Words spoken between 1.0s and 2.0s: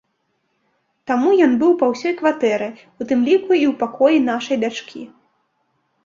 Таму ён быў па